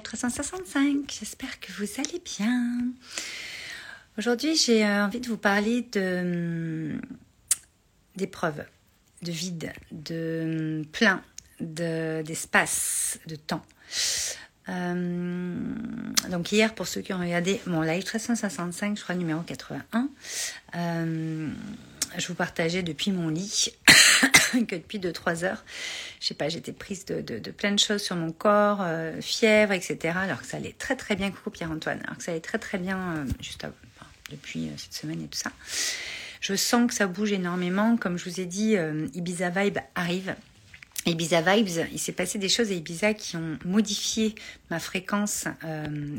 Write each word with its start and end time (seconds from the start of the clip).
365, 0.00 1.12
j'espère 1.20 1.60
que 1.60 1.70
vous 1.72 1.86
allez 1.98 2.18
bien. 2.24 2.94
Aujourd'hui, 4.16 4.56
j'ai 4.56 4.86
euh, 4.86 5.04
envie 5.04 5.20
de 5.20 5.28
vous 5.28 5.36
parler 5.36 5.82
de 5.92 6.94
hum, 6.94 7.00
d'épreuves, 8.16 8.64
de 9.20 9.30
vide, 9.30 9.70
de 9.90 10.78
hum, 10.78 10.86
plein, 10.86 11.22
d'espace, 11.60 13.18
de, 13.26 13.36
temps. 13.36 13.60
Euh, 14.70 15.74
donc 16.30 16.52
hier, 16.52 16.74
pour 16.74 16.88
ceux 16.88 17.02
qui 17.02 17.12
ont 17.12 17.20
regardé 17.20 17.60
mon 17.66 17.82
live 17.82 18.02
365, 18.02 18.96
je 18.96 19.02
crois 19.02 19.14
numéro 19.14 19.42
81, 19.42 20.08
euh, 20.74 21.50
je 22.16 22.28
vous 22.28 22.34
partageais 22.34 22.82
depuis 22.82 23.10
mon 23.12 23.28
lit 23.28 23.74
que 24.66 24.76
depuis 24.76 24.98
2-3 24.98 25.44
heures, 25.44 25.64
je 26.20 26.26
sais 26.26 26.34
pas, 26.34 26.48
j'étais 26.48 26.72
prise 26.72 27.04
de, 27.04 27.20
de, 27.20 27.50
plein 27.50 27.72
de 27.72 27.78
choses 27.78 28.02
sur 28.02 28.16
mon 28.16 28.32
corps, 28.32 28.78
euh, 28.80 29.20
fièvre, 29.20 29.72
etc. 29.72 30.14
Alors 30.16 30.40
que 30.40 30.46
ça 30.46 30.56
allait 30.56 30.74
très 30.78 30.96
très 30.96 31.16
bien, 31.16 31.30
coucou 31.30 31.50
Pierre-Antoine, 31.50 32.00
alors 32.04 32.16
que 32.16 32.22
ça 32.24 32.32
allait 32.32 32.40
très 32.40 32.58
très 32.58 32.78
bien 32.78 32.98
euh, 32.98 33.24
juste 33.40 33.66
depuis 34.30 34.68
euh, 34.68 34.72
cette 34.76 34.94
semaine 34.94 35.22
et 35.22 35.26
tout 35.26 35.38
ça. 35.38 35.52
Je 36.40 36.54
sens 36.54 36.88
que 36.88 36.94
ça 36.94 37.06
bouge 37.06 37.32
énormément. 37.32 37.96
Comme 37.96 38.18
je 38.18 38.28
vous 38.28 38.40
ai 38.40 38.46
dit, 38.46 38.74
Ibiza 39.14 39.50
Vibe 39.50 39.78
arrive. 39.94 40.34
Ibiza 41.04 41.40
Vibes, 41.40 41.86
il 41.92 41.98
s'est 41.98 42.12
passé 42.12 42.38
des 42.38 42.48
choses 42.48 42.70
à 42.70 42.74
Ibiza 42.74 43.12
qui 43.14 43.36
ont 43.36 43.58
modifié 43.64 44.34
ma 44.70 44.78
fréquence 44.78 45.46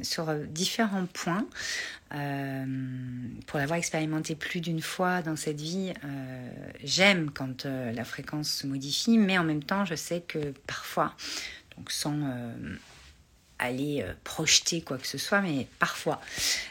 sur 0.01 0.33
différents 0.49 1.05
points. 1.05 1.47
Euh, 2.15 2.65
pour 3.47 3.57
l'avoir 3.57 3.79
expérimenté 3.79 4.35
plus 4.35 4.61
d'une 4.61 4.81
fois 4.81 5.23
dans 5.23 5.35
cette 5.35 5.59
vie, 5.59 5.93
euh, 6.03 6.49
j'aime 6.83 7.31
quand 7.31 7.65
euh, 7.65 7.91
la 7.91 8.05
fréquence 8.05 8.49
se 8.49 8.67
modifie, 8.67 9.17
mais 9.17 9.37
en 9.39 9.43
même 9.43 9.63
temps, 9.63 9.83
je 9.83 9.95
sais 9.95 10.21
que 10.21 10.53
parfois, 10.67 11.15
donc 11.75 11.91
sans 11.91 12.15
aller 13.57 14.05
projeter 14.23 14.81
quoi 14.81 14.97
que 14.97 15.07
ce 15.07 15.17
soit, 15.17 15.41
mais 15.41 15.67
parfois, 15.79 16.21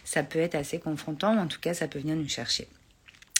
ça 0.05 0.23
peut 0.23 0.39
être 0.39 0.55
assez 0.55 0.79
confrontant, 0.79 1.37
en 1.37 1.47
tout 1.47 1.61
cas, 1.61 1.75
ça 1.75 1.89
peut 1.89 1.99
venir 1.99 2.15
nous 2.15 2.29
chercher. 2.29 2.69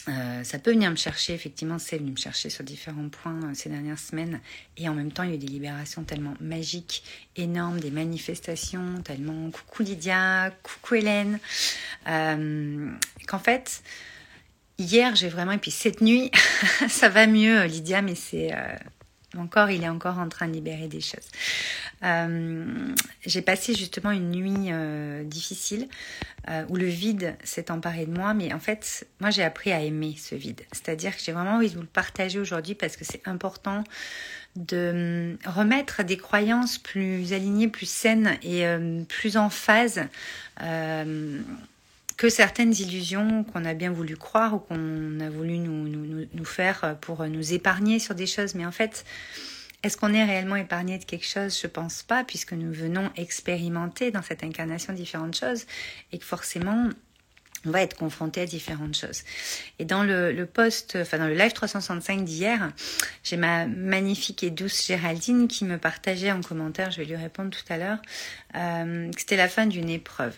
Euh, 0.09 0.43
ça 0.43 0.59
peut 0.59 0.71
venir 0.71 0.91
me 0.91 0.95
chercher, 0.95 1.33
effectivement, 1.33 1.79
c'est 1.79 1.97
venu 1.97 2.11
me 2.11 2.17
chercher 2.17 2.49
sur 2.49 2.63
différents 2.63 3.07
points 3.07 3.39
euh, 3.43 3.53
ces 3.53 3.69
dernières 3.69 3.99
semaines. 3.99 4.41
Et 4.77 4.89
en 4.89 4.93
même 4.93 5.11
temps, 5.11 5.23
il 5.23 5.29
y 5.29 5.31
a 5.31 5.35
eu 5.35 5.39
des 5.39 5.47
libérations 5.47 6.03
tellement 6.03 6.33
magiques, 6.41 7.03
énormes, 7.37 7.79
des 7.79 7.91
manifestations, 7.91 9.01
tellement 9.03 9.49
coucou 9.51 9.83
Lydia, 9.83 10.51
coucou 10.61 10.95
Hélène, 10.95 11.39
euh, 12.07 12.91
qu'en 13.27 13.39
fait, 13.39 13.81
hier, 14.77 15.15
j'ai 15.15 15.29
vraiment, 15.29 15.53
et 15.53 15.57
puis 15.57 15.71
cette 15.71 16.01
nuit, 16.01 16.31
ça 16.89 17.07
va 17.07 17.25
mieux, 17.25 17.63
Lydia, 17.63 18.01
mais 18.01 18.15
c'est 18.15 18.51
mon 19.33 19.47
corps, 19.47 19.69
il 19.69 19.83
est 19.83 19.89
encore 19.89 20.19
en 20.19 20.29
train 20.29 20.47
de 20.47 20.53
libérer 20.53 20.87
des 20.87 21.01
choses. 21.01 21.29
Euh, 22.03 22.93
j'ai 23.25 23.41
passé 23.41 23.73
justement 23.73 24.11
une 24.11 24.31
nuit 24.31 24.71
euh, 24.71 25.23
difficile 25.23 25.87
euh, 26.49 26.65
où 26.69 26.75
le 26.75 26.85
vide 26.85 27.35
s'est 27.43 27.71
emparé 27.71 28.05
de 28.05 28.11
moi, 28.11 28.33
mais 28.33 28.53
en 28.53 28.59
fait, 28.59 29.07
moi 29.19 29.29
j'ai 29.29 29.43
appris 29.43 29.71
à 29.71 29.81
aimer 29.81 30.15
ce 30.17 30.35
vide. 30.35 30.61
C'est-à-dire 30.71 31.15
que 31.15 31.21
j'ai 31.23 31.31
vraiment 31.31 31.55
envie 31.55 31.69
de 31.69 31.75
vous 31.75 31.81
le 31.81 31.87
partager 31.87 32.39
aujourd'hui 32.39 32.75
parce 32.75 32.97
que 32.97 33.05
c'est 33.05 33.27
important 33.27 33.83
de 34.55 35.35
remettre 35.45 36.03
des 36.03 36.17
croyances 36.17 36.77
plus 36.77 37.33
alignées, 37.33 37.67
plus 37.67 37.89
saines 37.89 38.37
et 38.43 38.63
plus 39.07 39.35
en 39.35 39.49
phase 39.49 40.01
que 42.17 42.29
certaines 42.29 42.73
illusions 42.73 43.43
qu'on 43.43 43.65
a 43.65 43.73
bien 43.73 43.91
voulu 43.91 44.17
croire 44.17 44.55
ou 44.55 44.59
qu'on 44.59 45.19
a 45.19 45.29
voulu 45.29 45.57
nous, 45.57 46.27
nous, 46.33 46.45
faire 46.45 46.97
pour 47.01 47.25
nous 47.25 47.53
épargner 47.53 47.99
sur 47.99 48.15
des 48.15 48.27
choses. 48.27 48.55
Mais 48.55 48.65
en 48.65 48.71
fait, 48.71 49.05
est-ce 49.83 49.97
qu'on 49.97 50.13
est 50.13 50.23
réellement 50.23 50.55
épargné 50.55 50.97
de 50.97 51.03
quelque 51.03 51.25
chose? 51.25 51.59
Je 51.59 51.67
pense 51.67 52.03
pas, 52.03 52.23
puisque 52.23 52.53
nous 52.53 52.71
venons 52.71 53.09
expérimenter 53.15 54.11
dans 54.11 54.21
cette 54.21 54.43
incarnation 54.43 54.93
différentes 54.93 55.35
choses 55.35 55.65
et 56.11 56.17
que 56.17 56.25
forcément, 56.25 56.89
on 57.65 57.71
va 57.71 57.81
être 57.81 57.95
confronté 57.95 58.41
à 58.41 58.45
différentes 58.45 58.95
choses. 58.95 59.23
Et 59.79 59.85
dans 59.85 60.03
le, 60.03 60.31
le 60.31 60.45
post, 60.45 60.97
enfin 61.01 61.17
dans 61.17 61.27
le 61.27 61.35
live 61.35 61.53
365 61.53 62.23
d'hier, 62.23 62.71
j'ai 63.23 63.37
ma 63.37 63.65
magnifique 63.67 64.43
et 64.43 64.49
douce 64.49 64.85
Géraldine 64.85 65.47
qui 65.47 65.65
me 65.65 65.77
partageait 65.77 66.31
en 66.31 66.41
commentaire, 66.41 66.91
je 66.91 66.97
vais 66.97 67.05
lui 67.05 67.15
répondre 67.15 67.51
tout 67.51 67.73
à 67.73 67.77
l'heure, 67.77 67.99
euh, 68.55 69.11
que 69.11 69.19
c'était 69.19 69.37
la 69.37 69.47
fin 69.47 69.65
d'une 69.65 69.89
épreuve. 69.89 70.35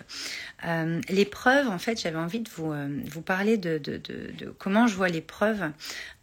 Euh, 0.65 1.01
l'épreuve, 1.09 1.67
en 1.67 1.79
fait, 1.79 2.01
j'avais 2.01 2.17
envie 2.17 2.39
de 2.39 2.49
vous, 2.49 2.71
euh, 2.71 2.87
vous 3.11 3.21
parler 3.21 3.57
de, 3.57 3.77
de, 3.77 3.97
de, 3.97 4.31
de, 4.37 4.55
comment 4.57 4.87
je 4.87 4.95
vois 4.95 5.09
l'épreuve, 5.09 5.71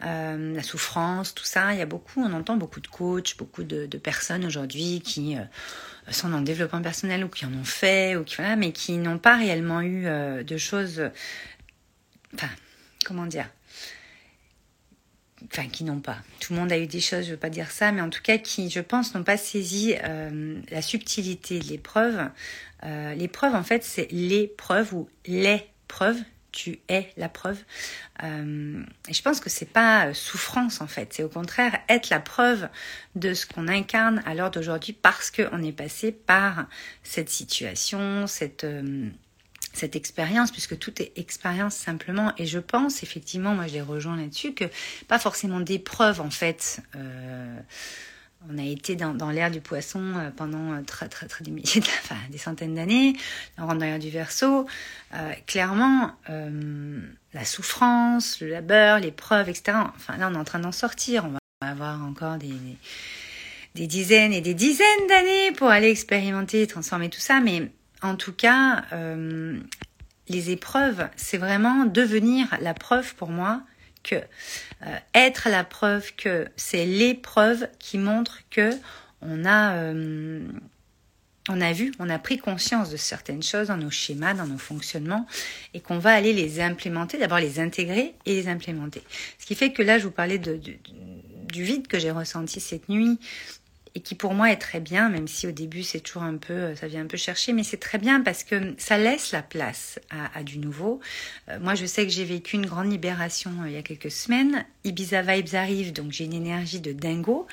la 0.00 0.62
souffrance, 0.62 1.34
tout 1.34 1.44
ça. 1.44 1.72
Il 1.72 1.78
y 1.78 1.82
a 1.82 1.86
beaucoup, 1.86 2.22
on 2.22 2.32
entend 2.32 2.56
beaucoup 2.56 2.80
de 2.80 2.88
coachs, 2.88 3.36
beaucoup 3.36 3.62
de, 3.62 3.86
personnes 3.98 4.44
aujourd'hui 4.44 5.00
qui 5.00 5.36
sont 6.10 6.28
dans 6.28 6.38
le 6.38 6.44
développement 6.44 6.82
personnel 6.82 7.24
ou 7.24 7.28
qui 7.28 7.46
en 7.46 7.52
ont 7.52 7.64
fait, 7.64 8.16
ou 8.16 8.24
qui, 8.24 8.36
voilà, 8.36 8.56
mais 8.56 8.72
qui 8.72 8.96
n'ont 8.98 9.18
pas 9.18 9.36
réellement 9.36 9.80
eu 9.80 10.06
euh, 10.06 10.42
de 10.42 10.56
choses. 10.56 11.10
Enfin, 12.34 12.50
comment 13.04 13.26
dire 13.26 13.48
Enfin, 15.52 15.68
qui 15.68 15.84
n'ont 15.84 16.00
pas. 16.00 16.18
Tout 16.41 16.52
le 16.52 16.60
monde 16.60 16.72
a 16.72 16.78
eu 16.78 16.86
des 16.86 17.00
choses, 17.00 17.22
je 17.22 17.30
ne 17.30 17.32
veux 17.32 17.41
pas 17.41 17.50
dire 17.50 17.70
ça, 17.70 17.92
mais 17.92 18.00
en 18.00 18.10
tout 18.10 18.22
cas 18.22 18.38
qui, 18.38 18.70
je 18.70 18.80
pense, 18.80 19.14
n'ont 19.14 19.24
pas 19.24 19.36
saisi 19.36 19.94
euh, 20.04 20.60
la 20.70 20.82
subtilité 20.82 21.58
de 21.58 21.64
l'épreuve. 21.68 22.28
Euh, 22.84 23.14
l'épreuve, 23.14 23.54
en 23.54 23.62
fait, 23.62 23.82
c'est 23.84 24.08
l'épreuve 24.10 24.94
ou 24.94 25.08
les 25.26 25.62
preuves 25.88 26.20
tu 26.52 26.78
es 26.88 27.12
la 27.16 27.28
preuve. 27.28 27.58
Euh, 28.22 28.84
et 29.08 29.14
je 29.14 29.22
pense 29.22 29.40
que 29.40 29.50
c'est 29.50 29.66
pas 29.66 30.06
euh, 30.06 30.14
souffrance 30.14 30.80
en 30.80 30.86
fait, 30.86 31.14
c'est 31.14 31.22
au 31.22 31.28
contraire 31.28 31.78
être 31.88 32.10
la 32.10 32.20
preuve 32.20 32.68
de 33.16 33.34
ce 33.34 33.46
qu'on 33.46 33.66
incarne 33.66 34.22
à 34.26 34.34
l'heure 34.34 34.50
d'aujourd'hui 34.50 34.92
parce 34.92 35.30
qu'on 35.30 35.62
est 35.62 35.72
passé 35.72 36.12
par 36.12 36.66
cette 37.02 37.30
situation, 37.30 38.26
cette 38.26 38.64
euh, 38.64 39.08
cette 39.74 39.96
expérience, 39.96 40.50
puisque 40.50 40.78
tout 40.78 41.00
est 41.00 41.12
expérience 41.16 41.74
simplement. 41.74 42.34
Et 42.36 42.44
je 42.44 42.58
pense 42.58 43.02
effectivement, 43.02 43.54
moi 43.54 43.66
je 43.66 43.72
les 43.72 43.80
rejoins 43.80 44.18
là-dessus, 44.18 44.52
que 44.52 44.66
pas 45.08 45.18
forcément 45.18 45.60
d'épreuve 45.60 46.20
en 46.20 46.30
fait. 46.30 46.82
On 48.50 48.58
a 48.58 48.62
été 48.62 48.97
dans, 48.97 49.30
l'ère 49.30 49.50
du 49.50 49.60
poisson 49.60 50.00
euh, 50.16 50.30
pendant 50.34 50.72
euh, 50.72 50.80
des 51.41 51.50
milliers, 51.50 51.82
des 52.30 52.38
centaines 52.38 52.75
d'années, 52.75 53.14
dans 53.56 53.72
l'ère 53.75 53.98
du 53.98 54.10
verso. 54.10 54.66
Euh, 55.14 55.32
clairement, 55.47 56.12
la 56.28 57.44
souffrance, 57.44 58.41
le 58.41 58.48
labeur, 58.48 58.98
l'épreuve, 58.98 59.48
etc. 59.48 59.78
Enfin, 59.97 60.16
là, 60.16 60.28
on 60.30 60.34
est 60.34 60.38
en 60.38 60.44
train 60.44 60.58
d'en 60.58 60.72
sortir. 60.72 61.25
On 61.26 61.30
va 61.30 61.38
avoir 61.70 62.04
encore 62.04 62.36
des, 62.36 63.86
dizaines 63.86 64.32
et 64.32 64.41
des 64.41 64.54
dizaines 64.54 65.06
d'années 65.09 65.53
pour 65.53 65.69
aller 65.69 65.91
expérimenter, 65.91 66.66
transformer 66.66 67.09
tout 67.09 67.20
ça. 67.20 67.41
Mais 67.41 67.70
en 68.03 68.16
tout 68.16 68.32
cas, 68.32 68.84
les 70.28 70.50
épreuves, 70.50 71.09
c'est 71.16 71.38
vraiment 71.38 71.84
devenir 71.84 72.47
la 72.60 72.74
preuve 72.74 73.14
pour 73.14 73.28
moi 73.28 73.62
que 74.02 74.16
euh, 74.16 74.96
être 75.14 75.48
la 75.48 75.64
preuve 75.64 76.14
que 76.16 76.48
c'est 76.56 76.86
l'épreuve 76.86 77.68
qui 77.78 77.98
montre 77.98 78.40
que 78.50 78.70
on 79.20 79.44
a 79.44 79.76
euh, 79.76 80.46
on 81.48 81.60
a 81.60 81.72
vu, 81.72 81.92
on 81.98 82.08
a 82.08 82.18
pris 82.18 82.38
conscience 82.38 82.91
de 82.91 82.96
certaines 82.96 83.42
choses 83.42 83.66
dans 83.68 83.76
nos 83.76 83.91
schémas, 83.91 84.34
dans 84.34 84.46
nos 84.46 84.58
fonctionnements, 84.58 85.26
et 85.74 85.80
qu'on 85.80 85.98
va 85.98 86.12
aller 86.12 86.32
les 86.32 86.60
implémenter, 86.60 87.18
d'abord 87.18 87.41
les 87.41 87.58
intégrer 87.58 88.14
et 88.26 88.34
les 88.34 88.48
implémenter. 88.48 89.02
Ce 89.38 89.46
qui 89.46 89.56
fait 89.56 89.72
que 89.72 89.82
là, 89.82 89.98
je 89.98 90.04
vous 90.04 90.12
parlais 90.12 90.38
du 90.38 91.64
vide 91.64 91.88
que 91.88 91.98
j'ai 91.98 92.12
ressenti 92.12 92.60
cette 92.60 92.88
nuit, 92.88 93.18
et 93.94 94.00
qui 94.00 94.14
pour 94.14 94.34
moi 94.34 94.50
est 94.50 94.56
très 94.56 94.80
bien, 94.80 95.08
même 95.08 95.28
si 95.28 95.47
au 95.47 95.53
début 95.53 95.82
c'est 95.82 96.00
toujours 96.00 96.22
un 96.22 96.36
peu, 96.36 96.75
ça 96.76 96.86
vient 96.86 97.03
un 97.03 97.06
peu 97.06 97.16
chercher, 97.16 97.53
mais 97.53 97.62
c'est 97.62 97.78
très 97.78 97.98
bien 97.98 98.20
parce 98.22 98.42
que 98.44 98.75
ça 98.78 98.97
laisse 98.98 99.32
la 99.32 99.42
place 99.42 99.98
à, 100.10 100.38
à 100.38 100.42
du 100.42 100.58
nouveau. 100.58 101.00
Euh, 101.48 101.58
moi, 101.60 101.75
je 101.75 101.84
sais 101.86 102.06
que 102.06 102.12
j'ai 102.12 102.25
vécu 102.25 102.56
une 102.56 102.66
grande 102.66 102.91
libération 102.91 103.50
euh, 103.62 103.69
il 103.69 103.75
y 103.75 103.76
a 103.76 103.82
quelques 103.82 104.10
semaines. 104.10 104.64
Ibiza 104.84 105.22
Vibes 105.22 105.54
arrive, 105.54 105.92
donc 105.92 106.12
j'ai 106.12 106.25
une 106.25 106.32
énergie 106.32 106.80
de 106.80 106.92
dingo, 106.92 107.47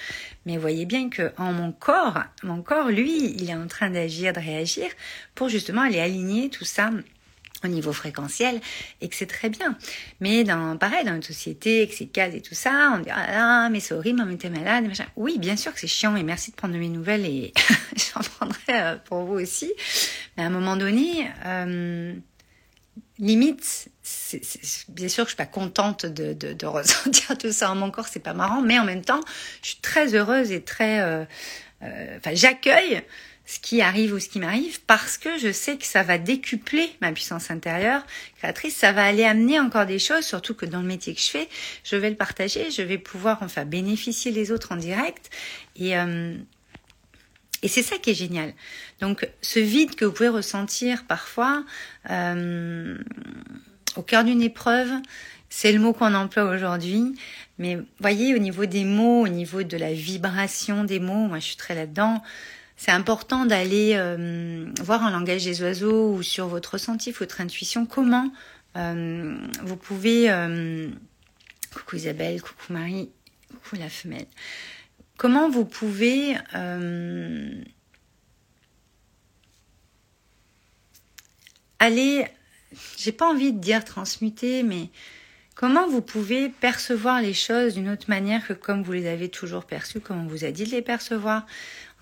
mais 0.46 0.58
voyez 0.58 0.86
bien 0.86 1.10
que 1.10 1.32
en 1.38 1.52
mon 1.52 1.72
corps, 1.72 2.24
mon 2.44 2.62
corps, 2.62 2.90
lui, 2.90 3.34
il 3.38 3.50
est 3.50 3.56
en 3.56 3.68
train 3.68 3.90
d'agir, 3.90 4.34
de 4.34 4.40
réagir 4.40 4.88
pour 5.36 5.50
justement 5.50 5.82
aller 5.82 6.00
aligner 6.00 6.50
tout 6.50 6.66
ça 6.66 6.92
au 7.64 7.68
niveau 7.68 7.94
fréquentiel 7.94 8.62
et 9.02 9.10
que 9.10 9.16
c'est 9.16 9.26
très 9.26 9.50
bien. 9.50 9.78
Mais 10.20 10.44
dans, 10.44 10.78
pareil, 10.78 11.06
dans 11.06 11.16
une 11.16 11.24
société, 11.24 11.80
avec 11.80 11.94
ses 11.94 12.08
cases 12.08 12.34
et 12.34 12.42
tout 12.42 12.56
ça, 12.56 12.94
on 12.96 13.00
dit, 13.00 13.10
ah 13.12 13.28
là, 13.28 13.70
mais 13.70 13.80
c'est 13.80 13.94
horrible, 13.94 14.24
mais 14.26 14.38
t'es 14.38 14.50
malade, 14.50 14.86
machin. 14.86 15.06
Oui, 15.16 15.38
bien 15.40 15.56
sûr 15.56 15.74
que 15.74 15.80
c'est 15.80 15.88
chiant 15.88 16.16
et 16.16 16.24
merci 16.24 16.52
de 16.52 16.56
prendre 16.56 16.78
mes 16.78 16.90
nouvelles 16.90 17.26
et 17.26 17.54
j'en 17.96 18.22
prendrai 18.22 18.60
euh, 18.70 18.96
pour 19.06 19.24
vous 19.24 19.36
aussi. 19.36 19.72
Mais 20.38 20.44
à 20.44 20.48
un 20.48 20.52
moment 20.52 20.76
donné, 20.76 21.30
euh, 21.46 22.14
limite, 23.18 23.90
c'est, 24.02 24.42
bien 24.90 25.10
sûr 25.10 25.26
que 25.26 25.30
je 25.30 25.36
suis 25.36 25.38
pas 25.38 25.46
contente 25.46 26.06
de, 26.06 26.34
de, 26.34 26.54
de, 26.54 26.66
ressentir 26.66 27.38
tout 27.38 27.52
ça 27.52 27.72
en 27.72 27.76
mon 27.76 27.92
corps, 27.92 28.08
c'est 28.08 28.20
pas 28.20 28.34
marrant, 28.34 28.62
mais 28.62 28.80
en 28.80 28.86
même 28.86 29.04
temps, 29.04 29.22
je 29.62 29.70
suis 29.70 29.80
très 29.82 30.16
heureuse 30.16 30.52
et 30.52 30.62
très, 30.62 31.02
euh, 31.02 31.26
euh 31.84 32.18
enfin, 32.18 32.32
j'accueille 32.34 33.04
ce 33.50 33.60
qui 33.60 33.82
arrive 33.82 34.14
ou 34.14 34.20
ce 34.20 34.30
qui 34.30 34.40
m'arrive 34.40 34.80
parce 34.86 35.18
que 35.18 35.40
je 35.40 35.52
sais 35.52 35.76
que 35.78 35.86
ça 35.86 36.04
va 36.04 36.20
décupler 36.20 36.88
ma 37.02 37.12
puissance 37.12 37.50
intérieure 37.50 38.06
créatrice, 38.38 38.76
ça 38.76 38.92
va 38.92 39.04
aller 39.04 39.24
amener 39.24 39.60
encore 39.60 39.88
des 39.88 39.98
choses, 39.98 40.24
surtout 40.24 40.54
que 40.54 40.68
dans 40.68 40.82
le 40.82 40.88
métier 40.88 41.16
que 41.16 41.20
je 41.20 41.30
fais, 41.30 41.50
je 41.84 41.96
vais 41.96 42.12
le 42.12 42.16
partager, 42.16 42.70
je 42.70 42.84
vais 42.84 43.00
pouvoir 43.00 43.40
enfin 43.42 43.66
bénéficier 43.66 44.32
les 44.32 44.52
autres 44.52 44.72
en 44.72 44.76
direct 44.76 45.32
et 45.76 45.98
euh, 45.98 46.36
c'est 47.64 47.82
ça 47.82 47.98
qui 47.98 48.12
est 48.12 48.14
génial. 48.14 48.54
Donc 49.02 49.28
ce 49.42 49.60
vide 49.60 49.96
que 49.96 50.06
vous 50.06 50.12
pouvez 50.12 50.30
ressentir 50.30 51.06
parfois 51.08 51.66
euh, 52.12 53.00
au 53.96 54.04
cœur 54.04 54.26
d'une 54.26 54.44
épreuve, 54.44 54.92
c'est 55.50 55.72
le 55.72 55.80
mot 55.80 55.94
qu'on 55.94 56.14
emploie 56.14 56.44
aujourd'hui. 56.44 57.16
Mais 57.58 57.80
voyez, 58.00 58.36
au 58.36 58.38
niveau 58.38 58.68
des 58.68 58.84
mots, 58.84 59.24
au 59.24 59.28
niveau 59.28 59.64
de 59.64 59.76
la 59.76 59.92
vibration 59.92 60.84
des 60.84 61.00
mots, 61.00 61.28
moi 61.28 61.40
je 61.40 61.46
suis 61.46 61.58
très 61.58 61.74
là-dedans. 61.74 62.22
C'est 62.82 62.92
important 62.92 63.46
d'aller 63.46 63.92
euh, 63.96 64.66
voir 64.80 65.04
en 65.04 65.10
langage 65.10 65.44
des 65.44 65.62
oiseaux 65.62 66.14
ou 66.14 66.24
sur 66.24 66.48
votre 66.48 66.72
ressenti, 66.76 67.12
votre 67.12 67.42
intuition, 67.42 67.86
comment 67.86 68.32
euh, 68.78 69.38
vous 69.64 69.76
pouvez... 69.76 70.34
coucou 71.74 71.98
Isabelle, 71.98 72.42
coucou 72.42 72.72
Marie, 72.72 73.10
coucou 73.50 73.76
la 73.76 73.90
femelle. 73.90 74.28
Comment 75.18 75.50
vous 75.50 75.66
pouvez 75.66 76.38
euh, 76.56 77.62
aller, 81.80 82.28
j'ai 82.98 83.12
pas 83.12 83.30
envie 83.30 83.52
de 83.52 83.60
dire 83.60 83.84
transmuter, 83.84 84.64
mais 84.64 84.88
comment 85.60 85.90
vous 85.90 86.02
pouvez 86.02 86.48
percevoir 86.48 87.22
les 87.22 87.34
choses 87.34 87.74
d'une 87.74 87.90
autre 87.90 88.06
manière 88.08 88.48
que 88.48 88.54
comme 88.54 88.82
vous 88.82 88.94
les 88.94 89.08
avez 89.08 89.28
toujours 89.28 89.66
perçues, 89.66 90.00
comme 90.00 90.24
on 90.24 90.28
vous 90.28 90.46
a 90.46 90.52
dit 90.52 90.64
de 90.64 90.70
les 90.70 90.82
percevoir? 90.82 91.46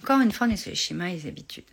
Encore 0.04 0.22
une 0.22 0.32
fois, 0.32 0.46
on 0.46 0.52
est 0.52 0.58
sur 0.58 0.70
les 0.70 0.76
schémas 0.76 1.08
et 1.08 1.14
les 1.14 1.28
habitudes 1.28 1.66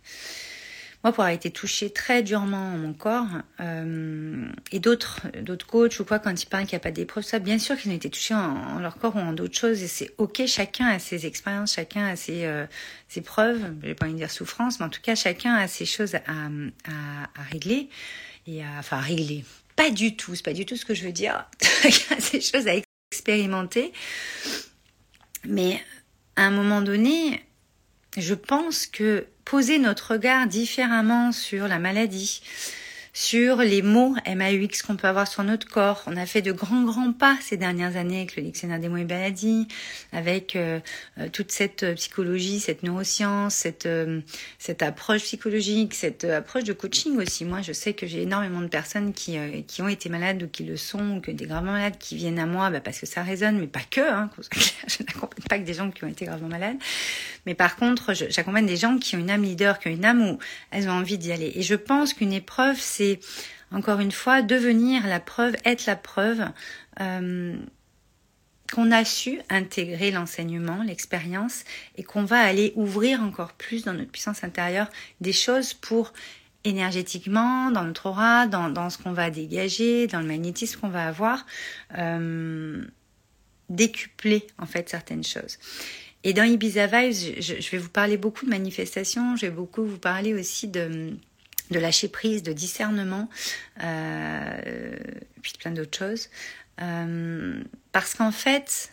moi, 1.03 1.11
pour 1.11 1.23
avoir 1.23 1.35
été 1.35 1.51
touchée 1.51 1.91
très 1.91 2.23
durement 2.23 2.71
mon 2.71 2.91
corps, 2.91 3.27
euh, 3.59 4.47
et 4.71 4.79
d'autres 4.79 5.21
d'autres 5.43 5.67
coachs 5.67 5.99
ou 5.99 6.03
quoi, 6.03 6.17
quand 6.17 6.41
ils 6.41 6.47
parlent 6.47 6.65
qu'il 6.65 6.75
n'y 6.75 6.81
a 6.81 6.83
pas 6.83 6.89
d'épreuve, 6.89 7.23
ça, 7.23 7.37
bien 7.37 7.59
sûr 7.59 7.77
qu'ils 7.77 7.91
ont 7.91 7.95
été 7.95 8.09
touchés 8.09 8.33
en, 8.33 8.79
leur 8.79 8.97
corps 8.97 9.15
ou 9.15 9.19
en 9.19 9.33
d'autres 9.33 9.55
choses, 9.55 9.83
et 9.83 9.87
c'est 9.87 10.09
ok, 10.17 10.41
chacun 10.47 10.87
a 10.87 10.97
ses 10.97 11.27
expériences, 11.27 11.75
chacun 11.75 12.07
a 12.07 12.15
ses, 12.15 12.45
euh, 12.47 12.65
ses 13.07 13.21
preuves, 13.21 13.61
je 13.83 13.89
vais 13.89 13.93
pas 13.93 14.07
envie 14.07 14.15
dire 14.15 14.31
souffrance, 14.31 14.79
mais 14.79 14.87
en 14.87 14.89
tout 14.89 15.01
cas, 15.03 15.13
chacun 15.13 15.53
a 15.53 15.67
ses 15.67 15.85
choses 15.85 16.15
à 16.15 16.49
régler, 17.51 17.87
et 18.47 18.63
à, 18.63 18.79
enfin, 18.79 18.97
à 18.97 19.01
régler. 19.01 19.43
Pas 19.75 19.89
du 19.89 20.15
tout, 20.15 20.35
c'est 20.35 20.45
pas 20.45 20.53
du 20.53 20.65
tout 20.65 20.77
ce 20.77 20.85
que 20.85 20.93
je 20.93 21.03
veux 21.03 21.11
dire. 21.11 21.49
Ses 22.19 22.41
choses 22.41 22.67
à 22.67 22.73
expérimenter. 23.11 23.91
Mais 25.45 25.81
à 26.35 26.43
un 26.43 26.51
moment 26.51 26.81
donné, 26.81 27.43
je 28.17 28.33
pense 28.33 28.87
que 28.87 29.27
poser 29.43 29.77
notre 29.77 30.13
regard 30.13 30.47
différemment 30.47 31.31
sur 31.31 31.67
la 31.67 31.79
maladie, 31.79 32.41
sur 33.15 33.59
les 33.59 33.81
mots 33.81 34.13
MAUX 34.27 34.81
qu'on 34.85 34.97
peut 34.97 35.07
avoir 35.07 35.25
sur 35.25 35.41
notre 35.45 35.69
corps. 35.69 36.03
On 36.05 36.17
a 36.17 36.25
fait 36.25 36.41
de 36.41 36.51
grands, 36.51 36.83
grands 36.83 37.13
pas 37.13 37.37
ces 37.41 37.55
dernières 37.55 37.95
années 37.95 38.17
avec 38.17 38.35
le 38.35 38.43
dictionnaire 38.43 38.77
des 38.77 38.89
mots 38.89 38.97
et 38.97 39.05
maladies, 39.05 39.69
avec 40.11 40.57
euh, 40.57 40.81
euh, 41.17 41.29
toute 41.29 41.49
cette 41.53 41.83
euh, 41.83 41.95
psychologie, 41.95 42.59
cette 42.59 42.83
neuroscience, 42.83 43.55
cette, 43.55 43.87
cette 44.59 44.83
approche 44.83 45.21
psychologique, 45.21 45.93
cette 45.93 46.25
approche 46.25 46.65
de 46.65 46.73
coaching 46.73 47.15
aussi. 47.15 47.45
Moi, 47.45 47.61
je 47.61 47.71
sais 47.71 47.93
que 47.93 48.05
j'ai 48.05 48.23
énormément 48.23 48.59
de 48.59 48.67
personnes 48.67 49.13
qui, 49.13 49.37
qui 49.65 49.81
ont 49.81 49.87
été 49.87 50.09
malades 50.09 50.43
ou 50.43 50.49
qui 50.49 50.65
le 50.65 50.75
sont, 50.75 51.15
ou 51.15 51.21
que 51.21 51.31
des 51.31 51.45
gravement 51.45 51.71
malades 51.71 51.97
qui 51.97 52.17
viennent 52.17 52.39
à 52.39 52.45
moi 52.45 52.69
bah, 52.69 52.81
parce 52.81 52.99
que 52.99 53.05
ça 53.05 53.23
résonne, 53.23 53.57
mais 53.59 53.67
pas 53.67 53.79
que. 53.89 54.01
Hein, 54.01 54.29
je 54.87 55.03
n'accompagne 55.03 55.45
pas 55.49 55.57
que 55.59 55.63
des 55.63 55.73
gens 55.73 55.89
qui 55.89 56.03
ont 56.03 56.09
été 56.09 56.25
gravement 56.25 56.49
malades. 56.49 56.77
Mais 57.45 57.55
par 57.55 57.77
contre, 57.77 58.13
j'accompagne 58.13 58.65
des 58.65 58.75
gens 58.75 58.97
qui 58.97 59.15
ont 59.15 59.19
une 59.19 59.29
âme 59.29 59.43
leader, 59.43 59.79
qui 59.79 59.87
ont 59.87 59.91
une 59.91 60.03
âme 60.03 60.21
où 60.21 60.39
elles 60.71 60.89
ont 60.89 60.93
envie 60.93 61.17
d'y 61.17 61.31
aller. 61.31 61.53
Et 61.55 61.61
je 61.61 61.75
pense 61.75 62.13
qu'une 62.13 62.33
épreuve, 62.33 62.77
c'est 62.77 63.04
encore 63.71 63.99
une 63.99 64.11
fois 64.11 64.41
devenir 64.41 65.05
la 65.07 65.19
preuve, 65.19 65.55
être 65.65 65.85
la 65.85 65.95
preuve 65.95 66.45
euh, 67.01 67.55
qu'on 68.73 68.91
a 68.91 69.05
su 69.05 69.39
intégrer 69.49 70.11
l'enseignement, 70.11 70.83
l'expérience 70.83 71.63
et 71.97 72.03
qu'on 72.03 72.23
va 72.23 72.39
aller 72.39 72.73
ouvrir 72.75 73.21
encore 73.21 73.53
plus 73.53 73.83
dans 73.83 73.93
notre 73.93 74.11
puissance 74.11 74.43
intérieure 74.43 74.89
des 75.21 75.33
choses 75.33 75.73
pour 75.73 76.13
énergétiquement, 76.63 77.69
dans 77.71 77.83
notre 77.83 78.07
aura, 78.07 78.47
dans, 78.47 78.89
ce 78.89 78.97
qu'on 78.97 79.13
va 79.13 79.29
dégager, 79.29 80.07
dans 80.07 80.19
le 80.19 80.25
magnétisme 80.25 80.79
qu'on 80.79 80.89
va 80.89 81.07
avoir, 81.07 81.45
euh, 81.97 82.83
décupler 83.69 84.47
en 84.57 84.65
fait 84.65 84.89
certaines 84.89 85.23
choses. 85.23 85.57
Et 86.23 86.33
dans 86.33 86.43
Ibiza 86.43 86.87
Vibes, 86.87 87.35
je, 87.39 87.69
vais 87.69 87.77
vous 87.77 87.89
parler 87.89 88.17
beaucoup 88.17 88.45
de 88.45 88.49
manifestations, 88.49 89.35
je 89.35 89.45
vais 89.45 89.51
beaucoup 89.51 89.85
vous 89.85 89.99
parler 89.99 90.33
aussi 90.33 90.67
de 90.67 91.11
de 91.71 91.79
lâcher 91.79 92.07
prise, 92.07 92.43
de 92.43 92.53
discernement, 92.53 93.29
euh, 93.83 94.97
puis 95.41 95.53
plein 95.59 95.71
d'autres 95.71 95.97
choses. 95.97 96.29
Euh, 96.81 97.63
parce 97.91 98.15
qu'en 98.15 98.31
fait, 98.31 98.91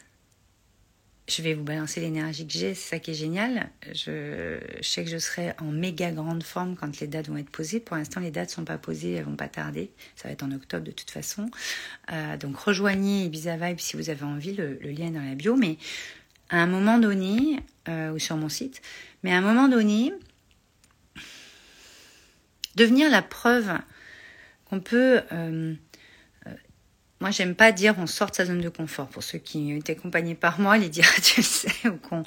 je 1.28 1.42
vais 1.42 1.54
vous 1.54 1.64
balancer 1.64 2.00
l'énergie 2.00 2.46
que 2.46 2.52
j'ai, 2.52 2.74
c'est 2.74 2.90
ça 2.90 2.98
qui 2.98 3.12
est 3.12 3.14
génial. 3.14 3.70
Je, 3.92 4.58
sais 4.80 5.04
que 5.04 5.10
je 5.10 5.18
serai 5.18 5.52
en 5.60 5.66
méga 5.66 6.10
grande 6.10 6.42
forme 6.42 6.76
quand 6.76 7.00
les 7.00 7.06
dates 7.06 7.28
vont 7.28 7.36
être 7.36 7.50
posées. 7.50 7.80
Pour 7.80 7.96
l'instant, 7.96 8.20
les 8.20 8.30
dates 8.30 8.48
ne 8.50 8.54
sont 8.54 8.64
pas 8.64 8.78
posées, 8.78 9.12
elles 9.12 9.24
vont 9.24 9.36
pas 9.36 9.48
tarder. 9.48 9.90
Ça 10.16 10.28
va 10.28 10.32
être 10.32 10.42
en 10.42 10.52
octobre 10.52 10.84
de 10.84 10.92
toute 10.92 11.10
façon. 11.10 11.50
Euh, 12.12 12.36
donc 12.36 12.56
rejoignez 12.56 13.24
Ibiza 13.24 13.56
Vibe 13.56 13.80
si 13.80 13.96
vous 13.96 14.10
avez 14.10 14.24
envie, 14.24 14.54
le, 14.54 14.78
lien 14.82 15.08
est 15.08 15.10
dans 15.10 15.22
la 15.22 15.34
bio. 15.34 15.56
Mais 15.56 15.78
à 16.50 16.58
un 16.58 16.66
moment 16.66 16.98
donné, 16.98 17.60
ou 17.88 18.18
sur 18.18 18.36
mon 18.36 18.48
site, 18.48 18.82
mais 19.22 19.32
à 19.32 19.38
un 19.38 19.40
moment 19.40 19.68
donné, 19.68 20.12
devenir 22.76 23.10
la 23.10 23.22
preuve 23.22 23.72
qu'on 24.64 24.80
peut... 24.80 25.22
Euh, 25.32 25.74
euh, 26.46 26.54
moi, 27.20 27.30
j'aime 27.30 27.54
pas 27.54 27.72
dire 27.72 27.94
on 27.98 28.06
sort 28.06 28.30
de 28.30 28.36
sa 28.36 28.46
zone 28.46 28.60
de 28.60 28.68
confort. 28.68 29.08
Pour 29.08 29.22
ceux 29.22 29.38
qui 29.38 29.72
été 29.72 29.92
accompagnés 29.92 30.34
par 30.34 30.60
moi, 30.60 30.78
les 30.78 30.88
dire 30.88 31.10
tu 31.22 31.42
sais, 31.42 31.88
ou 31.88 31.96
qu'on 31.96 32.24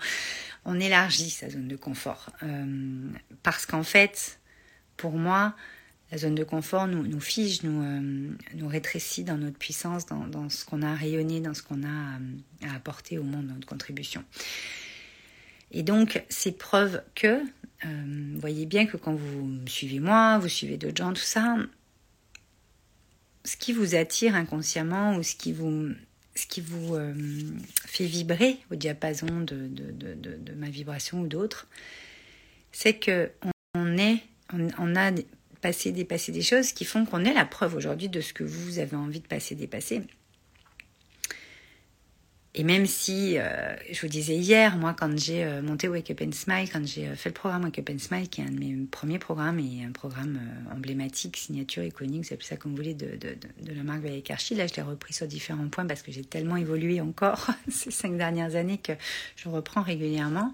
on 0.65 0.79
élargit 0.79 1.29
sa 1.29 1.49
zone 1.49 1.67
de 1.67 1.75
confort. 1.75 2.31
Euh, 2.43 3.09
parce 3.43 3.65
qu'en 3.65 3.83
fait, 3.83 4.39
pour 4.97 5.13
moi, 5.13 5.55
la 6.11 6.17
zone 6.17 6.35
de 6.35 6.43
confort 6.43 6.87
nous, 6.87 7.03
nous 7.03 7.19
fige, 7.19 7.63
nous, 7.63 7.83
nous 8.53 8.67
rétrécit 8.67 9.23
dans 9.23 9.37
notre 9.37 9.57
puissance, 9.57 10.05
dans, 10.05 10.27
dans 10.27 10.49
ce 10.49 10.63
qu'on 10.63 10.81
a 10.81 10.93
rayonné, 10.93 11.41
dans 11.41 11.53
ce 11.53 11.61
qu'on 11.63 11.83
a 11.83 12.19
à 12.67 12.75
apporter 12.75 13.17
au 13.17 13.23
monde, 13.23 13.47
notre 13.47 13.67
contribution. 13.67 14.23
Et 15.71 15.83
donc, 15.83 16.23
c'est 16.29 16.57
preuve 16.57 17.01
que 17.15 17.27
euh, 17.27 17.43
vous 17.83 18.39
voyez 18.39 18.65
bien 18.65 18.85
que 18.85 18.97
quand 18.97 19.13
vous 19.13 19.59
suivez 19.67 19.99
moi, 19.99 20.39
vous 20.39 20.47
suivez 20.49 20.77
d'autres 20.77 20.97
gens, 20.97 21.13
tout 21.13 21.21
ça, 21.21 21.57
ce 23.45 23.55
qui 23.57 23.71
vous 23.71 23.95
attire 23.95 24.35
inconsciemment 24.35 25.15
ou 25.15 25.23
ce 25.23 25.35
qui 25.35 25.53
vous, 25.53 25.89
ce 26.35 26.47
qui 26.47 26.61
vous 26.61 26.95
euh, 26.95 27.13
fait 27.85 28.05
vibrer 28.05 28.57
au 28.71 28.75
diapason 28.75 29.27
de, 29.41 29.67
de, 29.67 30.53
ma 30.53 30.69
vibration 30.69 31.21
ou 31.21 31.27
d'autres, 31.27 31.67
c'est 32.71 32.95
que 32.95 33.31
on, 33.75 33.97
est, 33.97 34.23
on, 34.53 34.95
a 34.95 35.11
passé, 35.61 35.91
dépassé 35.91 36.31
des 36.31 36.41
choses 36.41 36.71
qui 36.71 36.85
font 36.85 37.05
qu'on 37.05 37.23
est 37.23 37.33
la 37.33 37.45
preuve 37.45 37.75
aujourd'hui 37.75 38.09
de 38.09 38.21
ce 38.21 38.33
que 38.33 38.43
vous 38.43 38.79
avez 38.79 38.95
envie 38.95 39.21
de 39.21 39.27
passer, 39.27 39.55
dépasser. 39.55 40.01
Et 42.57 42.63
même 42.63 42.85
si, 42.85 43.37
euh, 43.37 43.75
je 43.91 43.99
vous 43.99 44.07
disais 44.07 44.37
hier, 44.37 44.77
moi, 44.77 44.95
quand 44.97 45.19
j'ai 45.19 45.43
euh, 45.43 45.61
monté 45.61 45.89
Wake 45.89 46.09
Up 46.11 46.21
and 46.25 46.31
Smile, 46.31 46.69
quand 46.71 46.87
j'ai 46.87 47.09
euh, 47.09 47.15
fait 47.15 47.27
le 47.27 47.33
programme 47.33 47.65
Wake 47.65 47.79
Up 47.79 47.89
and 47.93 47.99
Smile, 47.99 48.29
qui 48.29 48.39
est 48.39 48.45
un 48.45 48.51
de 48.51 48.57
mes 48.57 48.87
premiers 48.89 49.19
programmes 49.19 49.59
et 49.59 49.83
un 49.85 49.91
programme 49.91 50.39
emblématique, 50.73 51.35
signature 51.35 51.83
iconique, 51.83 52.23
c'est 52.23 52.37
plus 52.37 52.45
ça 52.45 52.55
comme 52.55 52.71
vous 52.71 52.77
voulez, 52.77 52.93
de, 52.93 53.17
de, 53.17 53.35
de, 53.61 53.73
la 53.73 53.83
marque 53.83 54.03
Valérie 54.03 54.23
Karchi, 54.23 54.55
là, 54.55 54.67
je 54.67 54.75
l'ai 54.75 54.83
repris 54.83 55.13
sur 55.13 55.27
différents 55.27 55.67
points 55.67 55.85
parce 55.85 56.01
que 56.01 56.13
j'ai 56.13 56.23
tellement 56.23 56.55
évolué 56.55 57.01
encore 57.01 57.47
ces 57.69 57.91
cinq 57.91 58.15
dernières 58.15 58.55
années 58.55 58.77
que 58.77 58.93
je 59.35 59.49
reprends 59.49 59.81
régulièrement. 59.81 60.53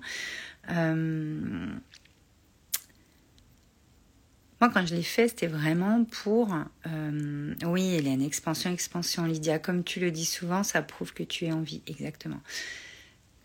Moi, 4.61 4.69
quand 4.71 4.85
je 4.85 4.93
l'ai 4.93 5.01
fait, 5.01 5.27
c'était 5.27 5.47
vraiment 5.47 6.03
pour... 6.03 6.55
Euh, 6.85 7.53
oui, 7.65 7.95
Hélène, 7.95 8.21
expansion, 8.21 8.71
expansion. 8.71 9.25
Lydia, 9.25 9.57
comme 9.57 9.83
tu 9.83 9.99
le 9.99 10.11
dis 10.11 10.25
souvent, 10.25 10.61
ça 10.61 10.83
prouve 10.83 11.13
que 11.13 11.23
tu 11.23 11.45
es 11.45 11.51
en 11.51 11.61
vie. 11.61 11.81
Exactement. 11.87 12.39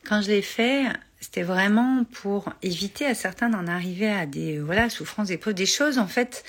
Quand 0.05 0.21
je 0.21 0.29
l'ai 0.29 0.43
fait, 0.43 0.85
c'était 1.19 1.43
vraiment 1.43 2.05
pour 2.05 2.53
éviter 2.63 3.07
à 3.07 3.15
certains 3.15 3.49
d'en 3.49 3.67
arriver 3.67 4.09
à 4.09 4.27
des 4.27 4.61
voilà 4.61 4.91
souffrances, 4.91 5.31
épreuves, 5.31 5.55
des 5.55 5.67
choses 5.67 5.99
en 5.99 6.07
fait 6.07 6.45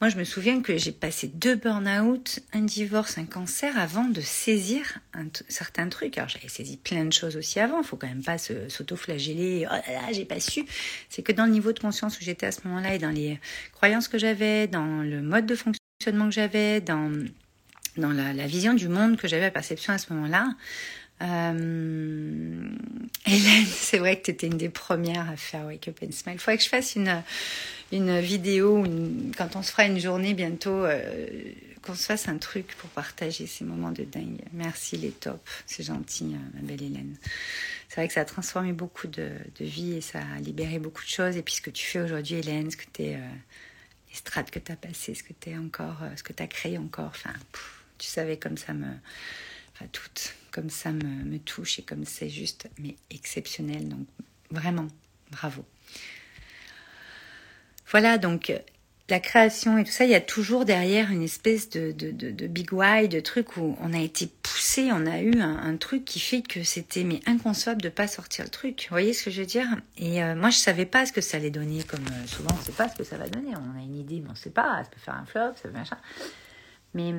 moi, 0.00 0.10
je 0.10 0.16
me 0.16 0.22
souviens 0.22 0.62
que 0.62 0.76
j'ai 0.76 0.92
passé 0.92 1.26
deux 1.26 1.56
burn-out, 1.56 2.38
un 2.52 2.60
divorce, 2.60 3.18
un 3.18 3.24
cancer 3.24 3.76
avant 3.76 4.04
de 4.04 4.20
saisir 4.20 4.98
un 5.12 5.24
certains 5.48 5.88
trucs. 5.88 6.16
Alors, 6.18 6.28
j'avais 6.28 6.48
saisi 6.48 6.76
plein 6.76 7.04
de 7.04 7.12
choses 7.12 7.36
aussi 7.36 7.58
avant. 7.58 7.78
Il 7.78 7.84
faut 7.84 7.96
quand 7.96 8.06
même 8.06 8.22
pas 8.22 8.38
s'auto-flageller. 8.38 9.66
Oh 9.68 9.74
là 9.74 9.92
là, 9.92 10.12
j'ai 10.12 10.24
pas 10.24 10.38
su. 10.38 10.64
C'est 11.08 11.22
que 11.22 11.32
dans 11.32 11.46
le 11.46 11.50
niveau 11.50 11.72
de 11.72 11.80
conscience 11.80 12.16
où 12.20 12.22
j'étais 12.22 12.46
à 12.46 12.52
ce 12.52 12.60
moment-là 12.68 12.94
et 12.94 12.98
dans 12.98 13.10
les 13.10 13.40
croyances 13.72 14.06
que 14.06 14.18
j'avais, 14.18 14.68
dans 14.68 15.02
le 15.02 15.20
mode 15.20 15.46
de 15.46 15.56
fonctionnement 15.56 16.26
que 16.26 16.34
j'avais, 16.34 16.80
dans, 16.80 17.12
dans 17.96 18.12
la, 18.12 18.32
la, 18.32 18.46
vision 18.46 18.74
du 18.74 18.86
monde 18.86 19.16
que 19.16 19.26
j'avais, 19.26 19.42
la 19.42 19.50
perception 19.50 19.92
à 19.92 19.98
ce 19.98 20.12
moment-là, 20.12 20.54
euh, 21.22 22.68
Hélène, 23.26 23.66
c'est 23.66 23.98
vrai 23.98 24.18
que 24.18 24.26
tu 24.26 24.30
étais 24.30 24.46
une 24.46 24.58
des 24.58 24.68
premières 24.68 25.28
à 25.30 25.36
faire 25.36 25.66
Wake 25.66 25.88
Up 25.88 25.98
and 26.02 26.12
Smile. 26.12 26.36
Il 26.36 26.38
faudrait 26.38 26.58
que 26.58 26.64
je 26.64 26.68
fasse 26.68 26.96
une, 26.96 27.22
une 27.92 28.20
vidéo, 28.20 28.84
quand 29.36 29.56
on 29.56 29.62
se 29.62 29.70
fera 29.70 29.86
une 29.86 29.98
journée 29.98 30.34
bientôt, 30.34 30.84
euh, 30.84 31.26
qu'on 31.82 31.94
se 31.94 32.04
fasse 32.04 32.28
un 32.28 32.38
truc 32.38 32.74
pour 32.78 32.90
partager 32.90 33.46
ces 33.46 33.64
moments 33.64 33.90
de 33.90 34.04
dingue. 34.04 34.42
Merci 34.52 34.96
les 34.96 35.10
tops, 35.10 35.40
c'est 35.66 35.82
gentil, 35.82 36.34
euh, 36.34 36.38
ma 36.54 36.62
belle 36.62 36.82
Hélène. 36.82 37.16
C'est 37.88 37.96
vrai 37.96 38.08
que 38.08 38.14
ça 38.14 38.20
a 38.20 38.26
transformé 38.26 38.72
beaucoup 38.72 39.06
de, 39.06 39.30
de 39.58 39.64
vie 39.64 39.94
et 39.94 40.00
ça 40.00 40.20
a 40.36 40.40
libéré 40.40 40.78
beaucoup 40.78 41.02
de 41.02 41.08
choses. 41.08 41.36
Et 41.36 41.42
puis 41.42 41.54
ce 41.54 41.62
que 41.62 41.70
tu 41.70 41.86
fais 41.86 42.00
aujourd'hui, 42.00 42.36
Hélène, 42.36 42.70
ce 42.70 42.76
que 42.76 42.84
tu 42.92 43.02
es, 43.02 43.14
les 43.14 44.14
strates 44.14 44.50
que 44.50 44.58
tu 44.58 44.70
as 44.70 44.76
passées, 44.76 45.14
ce 45.14 45.22
que 45.22 45.32
tu 45.40 45.56
encore, 45.56 46.00
ce 46.16 46.22
que 46.22 46.34
tu 46.34 46.42
as 46.42 46.46
créé 46.46 46.76
encore, 46.76 47.06
enfin, 47.06 47.32
tu 47.96 48.06
savais 48.06 48.36
comme 48.36 48.58
ça 48.58 48.74
me. 48.74 48.88
Enfin, 49.78 49.88
toutes, 49.92 50.34
comme 50.50 50.70
ça 50.70 50.90
me, 50.90 51.38
touche 51.38 51.78
et 51.78 51.82
comme 51.82 52.04
c'est 52.04 52.28
juste, 52.28 52.68
mais 52.78 52.96
exceptionnel. 53.10 53.88
Donc, 53.88 54.06
vraiment, 54.50 54.88
bravo. 55.30 55.64
Voilà, 57.86 58.18
donc 58.18 58.52
la 59.08 59.20
création 59.20 59.78
et 59.78 59.84
tout 59.84 59.92
ça, 59.92 60.04
il 60.04 60.10
y 60.10 60.16
a 60.16 60.20
toujours 60.20 60.64
derrière 60.64 61.10
une 61.10 61.22
espèce 61.22 61.70
de, 61.70 61.92
big 62.48 62.72
why, 62.72 63.08
de 63.08 63.20
truc 63.20 63.56
où 63.56 63.76
on 63.80 63.92
a 63.92 64.00
été 64.00 64.28
poussé, 64.42 64.90
on 64.92 65.06
a 65.06 65.20
eu 65.20 65.40
un, 65.40 65.76
truc 65.76 66.04
qui 66.04 66.20
fait 66.20 66.42
que 66.42 66.64
c'était 66.64 67.04
mais 67.04 67.20
inconcevable 67.26 67.80
de 67.80 67.88
pas 67.88 68.08
sortir 68.08 68.44
le 68.44 68.50
truc. 68.50 68.86
Vous 68.90 68.94
voyez 68.94 69.12
ce 69.12 69.24
que 69.24 69.30
je 69.30 69.40
veux 69.40 69.46
dire? 69.46 69.68
Et 69.96 70.22
euh, 70.22 70.34
moi, 70.34 70.50
je 70.50 70.58
savais 70.58 70.86
pas 70.86 71.06
ce 71.06 71.12
que 71.12 71.20
ça 71.20 71.36
allait 71.36 71.50
donner, 71.50 71.84
comme 71.84 72.04
euh, 72.04 72.26
souvent, 72.26 72.50
on 72.52 72.62
sait 72.62 72.72
pas 72.72 72.88
ce 72.88 72.96
que 72.96 73.04
ça 73.04 73.16
va 73.16 73.28
donner. 73.28 73.52
On 73.54 73.78
a 73.78 73.82
une 73.82 73.96
idée, 73.96 74.20
mais 74.20 74.30
on 74.30 74.34
sait 74.34 74.50
pas. 74.50 74.82
Ça 74.82 74.90
peut 74.90 75.00
faire 75.00 75.14
un 75.14 75.24
flop, 75.24 75.54
ça 75.54 75.68
peut 75.68 75.70
machin. 75.70 75.98
Mais 76.94 77.14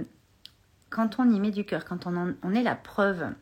quand 0.90 1.20
on 1.20 1.30
y 1.30 1.40
met 1.40 1.52
du 1.52 1.66
cœur, 1.66 1.86
quand 1.86 2.08
on, 2.08 2.36
on 2.42 2.56
est 2.56 2.64
la 2.64 2.76
preuve 2.76 3.34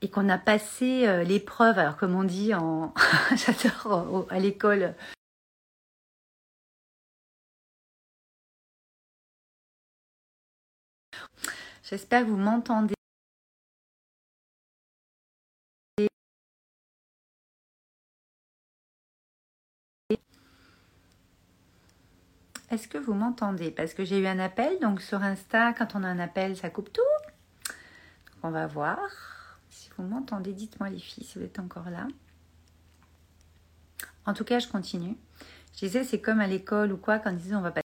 et 0.00 0.10
qu'on 0.10 0.28
a 0.28 0.38
passé 0.38 1.06
euh, 1.06 1.22
l'épreuve, 1.22 1.78
alors 1.78 1.96
comme 1.96 2.14
on 2.14 2.24
dit 2.24 2.54
en, 2.54 2.92
j'adore 3.36 4.26
à 4.30 4.38
l'école, 4.38 4.94
J'espère 11.92 12.22
que 12.22 12.30
vous 12.30 12.38
m'entendez. 12.38 12.94
Est-ce 22.72 22.88
que 22.88 22.96
vous 22.96 23.12
m'entendez? 23.12 23.70
Parce 23.70 23.92
que 23.92 24.02
j'ai 24.02 24.18
eu 24.18 24.26
un 24.26 24.38
appel, 24.38 24.80
donc 24.80 25.02
sur 25.02 25.22
Insta, 25.22 25.74
quand 25.74 25.94
on 25.94 26.02
a 26.02 26.08
un 26.08 26.18
appel, 26.18 26.56
ça 26.56 26.70
coupe 26.70 26.90
tout. 26.90 27.02
on 28.42 28.50
va 28.50 28.66
voir. 28.66 28.98
Si 29.68 29.90
vous 29.98 30.04
m'entendez, 30.04 30.54
dites-moi 30.54 30.88
les 30.88 30.98
filles 30.98 31.24
si 31.24 31.38
vous 31.38 31.44
êtes 31.44 31.58
encore 31.58 31.90
là. 31.90 32.08
En 34.24 34.32
tout 34.32 34.44
cas, 34.44 34.58
je 34.58 34.68
continue. 34.68 35.18
Je 35.74 35.80
disais, 35.80 36.02
c'est 36.02 36.22
comme 36.22 36.40
à 36.40 36.46
l'école 36.46 36.92
ou 36.92 36.96
quoi, 36.96 37.18
quand 37.18 37.28
ils 37.28 37.36
disent 37.36 37.54
on 37.54 37.60
va 37.60 37.72
pas 37.72 37.82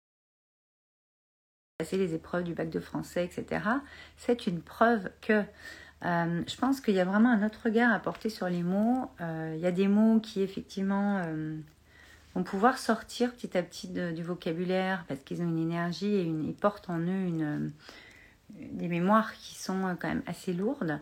passer 1.80 1.98
les 1.98 2.14
épreuves 2.14 2.44
du 2.44 2.54
bac 2.54 2.70
de 2.70 2.80
français, 2.80 3.26
etc., 3.26 3.64
c'est 4.18 4.46
une 4.46 4.62
preuve 4.62 5.10
que 5.22 5.44
euh, 6.04 6.44
je 6.48 6.58
pense 6.58 6.80
qu'il 6.80 6.94
y 6.94 7.00
a 7.00 7.06
vraiment 7.06 7.30
un 7.30 7.44
autre 7.44 7.62
regard 7.66 7.92
à 7.92 8.00
porter 8.00 8.30
sur 8.30 8.48
les 8.50 8.62
mots. 8.62 9.10
Euh, 9.20 9.54
il 9.56 9.62
y 9.62 9.66
a 9.66 9.72
des 9.72 9.88
mots 9.88 10.20
qui 10.20 10.44
effectivement 10.44 11.24
euh, 11.26 11.58
vont 12.36 12.44
pouvoir 12.44 12.78
sortir 12.78 13.34
petit 13.34 13.58
à 13.58 13.64
petit 13.64 13.88
du 13.88 14.22
vocabulaire 14.22 15.06
parce 15.08 15.22
qu'ils 15.22 15.42
ont 15.42 15.48
une 15.48 15.62
énergie 15.62 16.14
et 16.14 16.24
une, 16.24 16.46
ils 16.46 16.56
portent 16.56 16.90
en 16.90 17.00
eux 17.00 17.26
une, 17.28 17.72
des 18.50 18.88
mémoires 18.88 19.34
qui 19.34 19.56
sont 19.56 19.96
quand 20.00 20.10
même 20.10 20.24
assez 20.28 20.54
lourdes. 20.54 21.00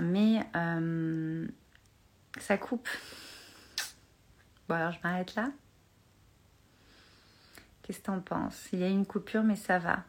Mais 0.00 0.40
ça 2.38 2.58
coupe. 2.58 2.88
Bon 4.68 4.74
alors 4.74 4.92
je 4.92 4.98
m'arrête 5.04 5.34
là. 5.34 5.50
Qu'est-ce 7.86 8.00
que 8.00 8.06
t'en 8.06 8.20
penses? 8.20 8.66
Il 8.72 8.80
y 8.80 8.84
a 8.84 8.88
une 8.88 9.06
coupure, 9.06 9.44
mais 9.44 9.54
ça 9.54 9.78
va. 9.78 10.02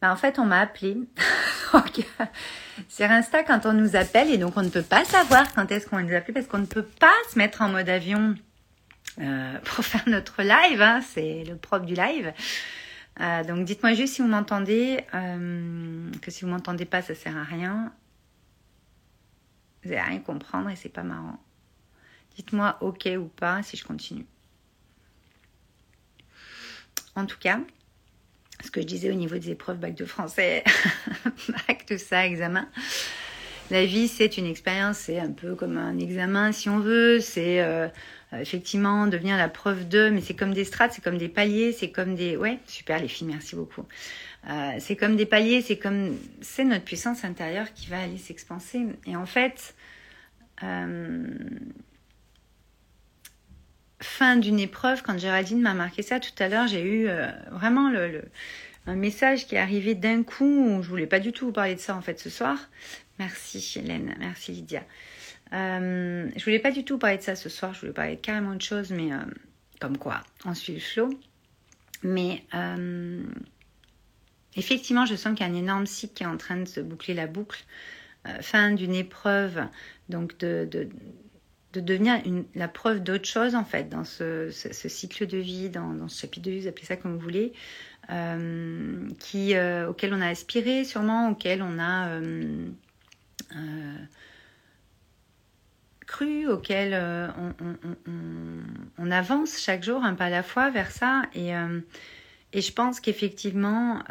Ben, 0.00 0.10
en 0.10 0.16
fait, 0.16 0.38
on 0.38 0.46
m'a 0.46 0.60
appelé. 0.60 0.96
sur 2.88 3.10
Insta, 3.10 3.42
quand 3.42 3.66
on 3.66 3.74
nous 3.74 3.94
appelle, 3.94 4.30
et 4.30 4.38
donc 4.38 4.56
on 4.56 4.62
ne 4.62 4.70
peut 4.70 4.82
pas 4.82 5.04
savoir 5.04 5.52
quand 5.52 5.70
est-ce 5.70 5.86
qu'on 5.86 6.00
nous 6.00 6.14
appelle 6.14 6.34
parce 6.34 6.46
qu'on 6.46 6.58
ne 6.58 6.66
peut 6.66 6.86
pas 6.98 7.12
se 7.30 7.38
mettre 7.38 7.60
en 7.60 7.68
mode 7.68 7.90
avion 7.90 8.34
euh, 9.20 9.58
pour 9.64 9.84
faire 9.84 10.08
notre 10.08 10.42
live. 10.42 10.80
Hein. 10.82 11.00
c'est 11.02 11.44
le 11.44 11.56
propre 11.56 11.86
du 11.86 11.94
live. 11.94 12.32
Euh, 13.20 13.42
donc 13.42 13.64
dites-moi 13.64 13.94
juste 13.94 14.14
si 14.14 14.22
vous 14.22 14.28
m'entendez, 14.28 15.00
euh, 15.14 16.10
que 16.22 16.30
si 16.30 16.44
vous 16.44 16.50
m'entendez 16.50 16.84
pas, 16.84 17.02
ça 17.02 17.14
sert 17.14 17.36
à 17.36 17.42
rien. 17.42 17.92
Vous 19.82 19.90
n'allez 19.90 20.02
rien 20.02 20.18
comprendre 20.20 20.70
et 20.70 20.76
c'est 20.76 20.88
pas 20.88 21.02
marrant. 21.02 21.38
Dites-moi 22.36 22.78
ok 22.80 23.08
ou 23.18 23.24
pas 23.24 23.62
si 23.62 23.76
je 23.76 23.84
continue. 23.84 24.26
En 27.16 27.26
tout 27.26 27.38
cas, 27.38 27.60
ce 28.64 28.70
que 28.70 28.80
je 28.80 28.86
disais 28.86 29.10
au 29.10 29.14
niveau 29.14 29.36
des 29.36 29.50
épreuves 29.50 29.78
bac 29.78 29.96
de 29.96 30.04
français, 30.04 30.62
bac, 31.48 31.84
tout 31.86 31.98
ça, 31.98 32.24
examen. 32.26 32.68
La 33.70 33.84
vie, 33.84 34.06
c'est 34.06 34.38
une 34.38 34.46
expérience, 34.46 34.98
c'est 34.98 35.18
un 35.18 35.32
peu 35.32 35.56
comme 35.56 35.76
un 35.76 35.98
examen 35.98 36.52
si 36.52 36.68
on 36.68 36.78
veut, 36.78 37.20
c'est 37.20 37.60
effectivement 38.32 39.06
devenir 39.06 39.36
la 39.36 39.48
preuve 39.48 39.88
de, 39.88 40.10
mais 40.10 40.20
c'est 40.20 40.34
comme 40.34 40.52
des 40.52 40.64
strates, 40.64 40.92
c'est 40.92 41.02
comme 41.02 41.18
des 41.18 41.28
paliers, 41.28 41.72
c'est 41.72 41.90
comme 41.90 42.14
des... 42.14 42.36
Ouais, 42.36 42.58
super 42.66 43.00
les 43.00 43.08
filles, 43.08 43.28
merci 43.28 43.56
beaucoup. 43.56 43.84
Euh, 44.48 44.72
c'est 44.78 44.96
comme 44.96 45.16
des 45.16 45.26
paliers, 45.26 45.62
c'est 45.62 45.78
comme... 45.78 46.16
C'est 46.40 46.64
notre 46.64 46.84
puissance 46.84 47.24
intérieure 47.24 47.72
qui 47.72 47.88
va 47.88 48.00
aller 48.00 48.18
s'expanser. 48.18 48.86
Et 49.06 49.16
en 49.16 49.26
fait, 49.26 49.74
euh, 50.62 51.26
fin 54.00 54.36
d'une 54.36 54.60
épreuve, 54.60 55.02
quand 55.02 55.18
Géraldine 55.18 55.60
m'a 55.60 55.74
marqué 55.74 56.02
ça 56.02 56.20
tout 56.20 56.32
à 56.38 56.48
l'heure, 56.48 56.66
j'ai 56.66 56.82
eu 56.82 57.08
euh, 57.08 57.28
vraiment 57.50 57.90
le, 57.90 58.22
un 58.86 58.96
message 58.96 59.46
qui 59.46 59.54
est 59.54 59.58
arrivé 59.58 59.94
d'un 59.94 60.22
coup 60.22 60.44
où 60.44 60.82
je 60.82 60.88
voulais 60.88 61.06
pas 61.06 61.20
du 61.20 61.32
tout 61.32 61.46
vous 61.46 61.52
parler 61.52 61.74
de 61.74 61.80
ça 61.80 61.96
en 61.96 62.02
fait 62.02 62.18
ce 62.18 62.30
soir. 62.30 62.58
Merci 63.18 63.74
Hélène, 63.76 64.14
merci 64.18 64.52
Lydia. 64.52 64.82
Euh, 65.52 66.30
je 66.36 66.44
voulais 66.44 66.58
pas 66.58 66.70
du 66.70 66.84
tout 66.84 66.98
parler 66.98 67.18
de 67.18 67.22
ça 67.22 67.36
ce 67.36 67.48
soir, 67.48 67.74
je 67.74 67.80
voulais 67.80 67.92
parler 67.92 68.16
de 68.16 68.20
carrément 68.20 68.54
de 68.54 68.62
choses, 68.62 68.90
mais 68.90 69.12
euh, 69.12 69.18
comme 69.80 69.96
quoi, 69.96 70.20
on 70.44 70.54
suit 70.54 70.74
le 70.74 70.80
flow. 70.80 71.10
Mais 72.02 72.44
euh, 72.54 73.22
effectivement, 74.56 75.06
je 75.06 75.14
sens 75.14 75.36
qu'il 75.36 75.46
y 75.46 75.50
a 75.50 75.52
un 75.52 75.56
énorme 75.56 75.86
cycle 75.86 76.14
qui 76.14 76.22
est 76.22 76.26
en 76.26 76.36
train 76.36 76.56
de 76.56 76.66
se 76.66 76.80
boucler 76.80 77.14
la 77.14 77.26
boucle. 77.26 77.64
fin 78.42 78.72
d'une 78.72 78.94
épreuve, 78.94 79.62
donc 80.08 80.36
de 80.38 80.68
de 81.72 81.80
devenir 81.80 82.22
la 82.54 82.68
preuve 82.68 83.02
d'autre 83.02 83.26
chose 83.26 83.54
en 83.54 83.64
fait 83.64 83.88
dans 83.88 84.04
ce, 84.04 84.50
cycle 84.50 85.26
de 85.26 85.38
vie, 85.38 85.68
dans, 85.68 86.08
ce 86.08 86.20
chapitre 86.20 86.46
de 86.46 86.50
vie, 86.52 86.60
vous 86.60 86.66
appelez 86.68 86.86
ça 86.86 86.96
comme 86.96 87.14
vous 87.14 87.20
voulez, 87.20 87.52
euh, 88.10 89.08
euh, 89.34 89.86
auquel 89.88 90.14
on 90.14 90.20
a 90.20 90.28
aspiré 90.28 90.84
sûrement, 90.84 91.30
auquel 91.30 91.62
on 91.62 91.78
a 91.78 92.08
euh, 92.08 92.68
cru, 96.08 96.48
auquel 96.48 96.92
on, 98.98 99.10
avance 99.10 99.58
chaque 99.58 99.84
jour 99.84 100.02
un 100.02 100.14
pas 100.14 100.24
à 100.24 100.30
la 100.30 100.42
fois 100.42 100.70
vers 100.70 100.90
ça. 100.90 101.22
Et, 101.34 101.50
et 102.52 102.60
je 102.60 102.72
pense 102.72 102.98
qu'effectivement, 102.98 104.02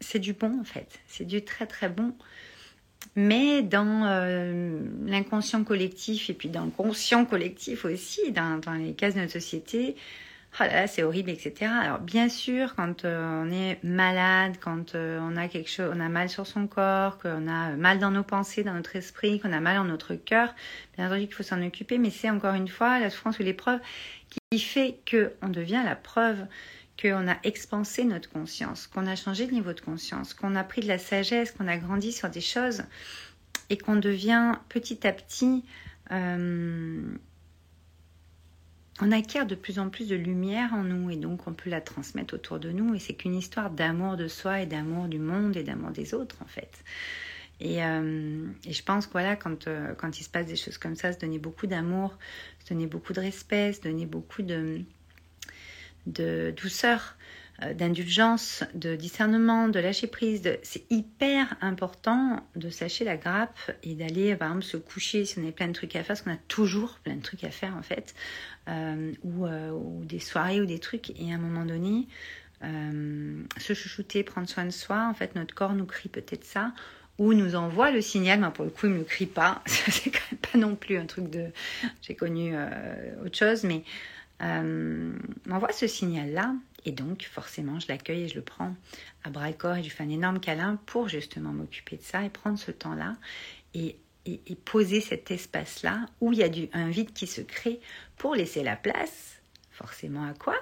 c'est 0.00 0.18
du 0.18 0.32
bon 0.32 0.60
en 0.60 0.64
fait, 0.64 1.00
c'est 1.06 1.26
du 1.26 1.42
très 1.42 1.66
très 1.66 1.88
bon. 1.88 2.14
Mais 3.14 3.62
dans 3.62 4.04
euh, 4.04 4.80
l'inconscient 5.04 5.64
collectif 5.64 6.28
et 6.28 6.34
puis 6.34 6.48
dans 6.48 6.64
le 6.64 6.70
conscient 6.70 7.24
collectif 7.24 7.84
aussi, 7.84 8.32
dans, 8.32 8.60
les 8.78 8.92
cases 8.92 9.14
de 9.14 9.20
notre 9.20 9.32
société, 9.32 9.96
oh 10.60 10.64
là 10.64 10.86
c'est 10.86 11.02
horrible, 11.02 11.30
etc. 11.30 11.70
Alors 11.80 11.98
bien 11.98 12.28
sûr, 12.28 12.74
quand 12.74 13.04
euh, 13.04 13.44
on 13.44 13.50
est 13.50 13.82
malade, 13.82 14.56
quand 14.60 14.94
euh, 14.94 15.18
on 15.22 15.36
a 15.36 15.48
quelque 15.48 15.70
chose, 15.70 15.92
on 15.94 16.00
a 16.00 16.08
mal 16.08 16.28
sur 16.28 16.46
son 16.46 16.66
corps, 16.66 17.18
qu'on 17.18 17.48
a 17.48 17.70
mal 17.70 17.98
dans 17.98 18.10
nos 18.10 18.22
pensées, 18.22 18.64
dans 18.64 18.74
notre 18.74 18.96
esprit, 18.96 19.40
qu'on 19.40 19.52
a 19.52 19.60
mal 19.60 19.76
dans 19.76 19.84
notre 19.84 20.14
cœur, 20.14 20.54
bien 20.96 21.06
entendu 21.06 21.26
qu'il 21.26 21.34
faut 21.34 21.42
s'en 21.42 21.62
occuper. 21.62 21.98
Mais 21.98 22.10
c'est 22.10 22.30
encore 22.30 22.54
une 22.54 22.68
fois 22.68 22.98
la 22.98 23.10
souffrance 23.10 23.38
ou 23.38 23.42
l'épreuve 23.42 23.80
qui 24.50 24.60
fait 24.60 24.98
que 25.04 25.32
on 25.42 25.48
devient 25.48 25.82
la 25.84 25.96
preuve 25.96 26.46
qu'on 27.00 27.28
a 27.28 27.36
expansé 27.44 28.04
notre 28.04 28.30
conscience, 28.30 28.86
qu'on 28.86 29.06
a 29.06 29.16
changé 29.16 29.46
de 29.46 29.52
niveau 29.52 29.72
de 29.72 29.80
conscience, 29.80 30.34
qu'on 30.34 30.54
a 30.54 30.64
pris 30.64 30.80
de 30.80 30.88
la 30.88 30.98
sagesse, 30.98 31.52
qu'on 31.52 31.68
a 31.68 31.76
grandi 31.76 32.12
sur 32.12 32.30
des 32.30 32.40
choses 32.40 32.84
et 33.68 33.76
qu'on 33.76 33.96
devient 33.96 34.52
petit 34.68 35.06
à 35.06 35.12
petit, 35.12 35.64
euh, 36.12 37.02
on 39.00 39.12
acquiert 39.12 39.46
de 39.46 39.54
plus 39.54 39.78
en 39.78 39.90
plus 39.90 40.08
de 40.08 40.16
lumière 40.16 40.72
en 40.72 40.82
nous 40.82 41.10
et 41.10 41.16
donc 41.16 41.46
on 41.46 41.52
peut 41.52 41.68
la 41.68 41.80
transmettre 41.80 42.34
autour 42.34 42.58
de 42.58 42.70
nous 42.70 42.94
et 42.94 42.98
c'est 42.98 43.14
qu'une 43.14 43.34
histoire 43.34 43.70
d'amour 43.70 44.16
de 44.16 44.28
soi 44.28 44.62
et 44.62 44.66
d'amour 44.66 45.06
du 45.08 45.18
monde 45.18 45.56
et 45.56 45.62
d'amour 45.62 45.90
des 45.90 46.14
autres 46.14 46.36
en 46.42 46.46
fait. 46.46 46.82
Et, 47.60 47.82
euh, 47.82 48.46
je 48.68 48.82
pense 48.82 49.06
que 49.06 49.12
voilà, 49.12 49.36
quand, 49.36 49.66
euh, 49.66 49.94
quand 49.94 50.18
il 50.18 50.22
se 50.22 50.28
passe 50.28 50.46
des 50.46 50.56
choses 50.56 50.78
comme 50.78 50.94
ça, 50.94 51.12
se 51.12 51.18
donner 51.18 51.38
beaucoup 51.38 51.66
d'amour, 51.66 52.16
se 52.62 52.72
donner 52.72 52.86
beaucoup 52.86 53.12
de 53.12 53.20
respect, 53.20 53.72
se 53.72 53.80
donner 53.80 54.04
beaucoup 54.04 54.42
de, 54.42 54.82
de 56.06 56.52
douceur, 56.56 57.15
d'indulgence, 57.74 58.64
de 58.74 58.96
discernement, 58.96 59.68
de 59.68 59.78
lâcher 59.78 60.06
prise. 60.06 60.42
C'est 60.62 60.84
hyper 60.90 61.56
important 61.60 62.46
de 62.54 62.68
sacher 62.68 63.04
la 63.04 63.16
grappe 63.16 63.58
et 63.82 63.94
d'aller, 63.94 64.36
par 64.36 64.48
exemple, 64.48 64.64
se 64.64 64.76
coucher 64.76 65.24
si 65.24 65.38
on 65.38 65.48
a 65.48 65.52
plein 65.52 65.68
de 65.68 65.72
trucs 65.72 65.96
à 65.96 66.00
faire, 66.00 66.08
parce 66.08 66.22
qu'on 66.22 66.32
a 66.32 66.38
toujours 66.48 66.98
plein 67.02 67.16
de 67.16 67.22
trucs 67.22 67.44
à 67.44 67.50
faire 67.50 67.74
en 67.76 67.82
fait, 67.82 68.14
euh, 68.68 69.12
ou, 69.22 69.46
euh, 69.46 69.70
ou, 69.70 70.04
des 70.04 70.18
soirées 70.18 70.60
ou 70.60 70.66
des 70.66 70.78
trucs. 70.78 71.10
Et 71.18 71.32
à 71.32 71.36
un 71.36 71.38
moment 71.38 71.64
donné, 71.64 72.08
se 72.62 73.74
chouchouter, 73.74 74.22
prendre 74.22 74.48
soin 74.48 74.64
de 74.64 74.70
soi. 74.70 75.06
En 75.08 75.14
fait, 75.14 75.34
notre 75.34 75.54
corps 75.54 75.74
nous 75.74 75.86
crie 75.86 76.08
peut-être 76.08 76.44
ça 76.44 76.72
ou 77.18 77.32
nous 77.32 77.54
envoie 77.54 77.90
le 77.90 78.02
signal, 78.02 78.40
mais 78.40 78.50
pour 78.50 78.64
le 78.64 78.70
coup, 78.70 78.86
il 78.86 78.92
ne 78.92 78.98
me 78.98 79.04
crie 79.04 79.26
pas. 79.26 79.62
C'est 79.66 80.10
quand 80.10 80.20
même 80.32 80.40
pas 80.40 80.58
non 80.58 80.74
plus 80.74 80.98
un 80.98 81.06
truc 81.06 81.30
de. 81.30 81.46
J'ai 82.02 82.14
connu 82.14 82.54
autre 83.24 83.38
chose, 83.38 83.64
mais 83.64 83.84
euh, 84.42 85.12
m'envoie 85.46 85.72
ce 85.72 85.86
signal-là. 85.86 86.54
Et 86.86 86.92
donc, 86.92 87.24
forcément, 87.24 87.80
je 87.80 87.88
l'accueille 87.88 88.22
et 88.22 88.28
je 88.28 88.36
le 88.36 88.42
prends 88.42 88.74
à 89.24 89.30
bras 89.30 89.48
le 89.48 89.56
corps 89.56 89.76
et 89.76 89.82
je 89.82 89.90
fais 89.90 90.04
un 90.04 90.08
énorme 90.08 90.38
câlin 90.38 90.76
pour 90.86 91.08
justement 91.08 91.52
m'occuper 91.52 91.96
de 91.96 92.02
ça 92.02 92.24
et 92.24 92.30
prendre 92.30 92.58
ce 92.58 92.70
temps-là 92.70 93.16
et, 93.74 93.98
poser 94.64 95.00
cet 95.00 95.30
espace-là 95.30 96.06
où 96.20 96.32
il 96.32 96.38
y 96.38 96.42
a 96.42 96.48
du, 96.48 96.68
un 96.72 96.88
vide 96.88 97.12
qui 97.12 97.26
se 97.26 97.40
crée 97.40 97.80
pour 98.16 98.34
laisser 98.34 98.64
la 98.64 98.74
place, 98.74 99.40
forcément 99.70 100.24
à 100.24 100.32
quoi? 100.32 100.56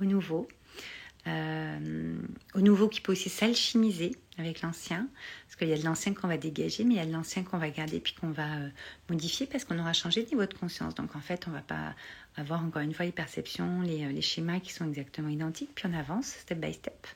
Au 0.00 0.04
nouveau. 0.04 0.48
Euh, 1.26 2.16
au 2.54 2.60
nouveau 2.60 2.88
qui 2.88 3.02
peut 3.02 3.12
aussi 3.12 3.28
s'alchimiser 3.28 4.12
avec 4.38 4.62
l'ancien, 4.62 5.08
parce 5.46 5.56
qu'il 5.56 5.68
y 5.68 5.72
a 5.72 5.78
de 5.78 5.84
l'ancien 5.84 6.14
qu'on 6.14 6.28
va 6.28 6.38
dégager, 6.38 6.84
mais 6.84 6.94
il 6.94 6.96
y 6.96 7.00
a 7.00 7.06
de 7.06 7.12
l'ancien 7.12 7.42
qu'on 7.42 7.58
va 7.58 7.68
garder 7.68 8.00
puis 8.00 8.14
qu'on 8.14 8.30
va 8.30 8.54
euh, 8.54 8.68
modifier 9.10 9.46
parce 9.46 9.64
qu'on 9.64 9.78
aura 9.78 9.92
changé 9.92 10.22
de 10.22 10.28
niveau 10.28 10.46
de 10.46 10.54
conscience. 10.54 10.94
Donc 10.94 11.16
en 11.16 11.20
fait, 11.20 11.46
on 11.48 11.50
va 11.50 11.60
pas 11.60 11.94
avoir 12.38 12.64
encore 12.64 12.82
une 12.82 12.94
fois 12.94 13.06
les 13.06 13.12
perceptions, 13.12 13.80
les, 13.80 14.04
euh, 14.04 14.12
les, 14.12 14.22
schémas 14.22 14.60
qui 14.60 14.72
sont 14.72 14.86
exactement 14.86 15.28
identiques, 15.28 15.70
puis 15.74 15.86
on 15.86 15.94
avance 15.94 16.26
step 16.26 16.58
by 16.58 16.72
step. 16.72 17.06